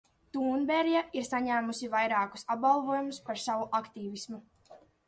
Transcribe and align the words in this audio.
Tūnberja 0.35 1.03
ir 1.19 1.27
saņēmusi 1.27 1.91
vairākus 1.97 2.47
apbalvojumus 2.57 3.25
par 3.31 3.45
savu 3.47 3.71
aktīvismu. 3.83 4.47